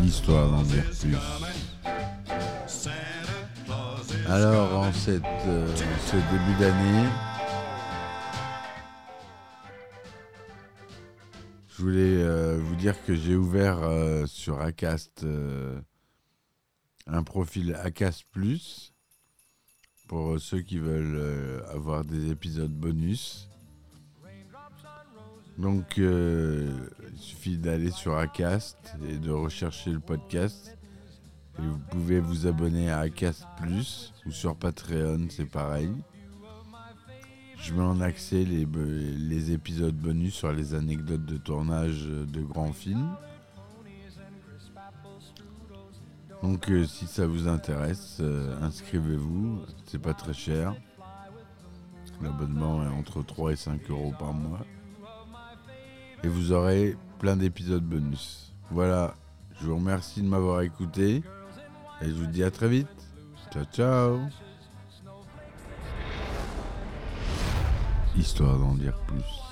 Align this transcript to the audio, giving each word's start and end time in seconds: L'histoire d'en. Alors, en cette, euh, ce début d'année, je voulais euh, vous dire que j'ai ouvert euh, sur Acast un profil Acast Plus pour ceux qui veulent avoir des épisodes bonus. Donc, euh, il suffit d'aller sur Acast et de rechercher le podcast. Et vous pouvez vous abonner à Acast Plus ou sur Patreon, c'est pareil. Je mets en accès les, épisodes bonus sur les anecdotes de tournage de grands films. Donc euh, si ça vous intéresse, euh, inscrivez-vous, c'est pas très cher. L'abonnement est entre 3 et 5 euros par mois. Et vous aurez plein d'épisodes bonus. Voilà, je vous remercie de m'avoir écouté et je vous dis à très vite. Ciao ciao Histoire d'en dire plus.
L'histoire 0.00 0.48
d'en. 0.50 0.62
Alors, 4.28 4.78
en 4.78 4.92
cette, 4.92 5.22
euh, 5.46 5.76
ce 6.06 6.16
début 6.16 6.58
d'année, 6.58 7.08
je 11.68 11.82
voulais 11.82 12.22
euh, 12.22 12.58
vous 12.58 12.74
dire 12.76 12.94
que 13.04 13.14
j'ai 13.14 13.36
ouvert 13.36 13.82
euh, 13.82 14.26
sur 14.26 14.60
Acast 14.60 15.26
un 17.06 17.22
profil 17.24 17.74
Acast 17.82 18.24
Plus 18.30 18.94
pour 20.08 20.40
ceux 20.40 20.60
qui 20.60 20.78
veulent 20.78 21.64
avoir 21.70 22.04
des 22.04 22.30
épisodes 22.30 22.72
bonus. 22.72 23.51
Donc, 25.58 25.98
euh, 25.98 26.70
il 27.12 27.18
suffit 27.18 27.58
d'aller 27.58 27.90
sur 27.90 28.16
Acast 28.16 28.94
et 29.08 29.18
de 29.18 29.30
rechercher 29.30 29.90
le 29.90 30.00
podcast. 30.00 30.76
Et 31.58 31.62
vous 31.62 31.78
pouvez 31.90 32.20
vous 32.20 32.46
abonner 32.46 32.90
à 32.90 33.00
Acast 33.00 33.46
Plus 33.60 34.14
ou 34.26 34.30
sur 34.30 34.56
Patreon, 34.56 35.26
c'est 35.28 35.50
pareil. 35.50 35.90
Je 37.58 37.74
mets 37.74 37.82
en 37.82 38.00
accès 38.00 38.44
les, 38.44 39.52
épisodes 39.52 39.94
bonus 39.94 40.34
sur 40.34 40.52
les 40.52 40.74
anecdotes 40.74 41.24
de 41.24 41.36
tournage 41.36 42.06
de 42.06 42.40
grands 42.40 42.72
films. 42.72 43.14
Donc 46.42 46.68
euh, 46.70 46.84
si 46.86 47.06
ça 47.06 47.24
vous 47.24 47.46
intéresse, 47.46 48.18
euh, 48.20 48.60
inscrivez-vous, 48.62 49.60
c'est 49.86 50.00
pas 50.00 50.12
très 50.12 50.32
cher. 50.32 50.74
L'abonnement 52.20 52.82
est 52.82 52.88
entre 52.88 53.22
3 53.22 53.52
et 53.52 53.56
5 53.56 53.90
euros 53.90 54.12
par 54.18 54.32
mois. 54.32 54.66
Et 56.24 56.28
vous 56.28 56.52
aurez 56.52 56.96
plein 57.18 57.36
d'épisodes 57.36 57.82
bonus. 57.82 58.54
Voilà, 58.70 59.14
je 59.60 59.66
vous 59.66 59.76
remercie 59.76 60.22
de 60.22 60.28
m'avoir 60.28 60.62
écouté 60.62 61.22
et 62.00 62.06
je 62.06 62.12
vous 62.12 62.26
dis 62.26 62.42
à 62.44 62.50
très 62.50 62.68
vite. 62.68 62.88
Ciao 63.52 63.64
ciao 63.72 64.20
Histoire 68.16 68.58
d'en 68.58 68.74
dire 68.74 68.98
plus. 69.06 69.51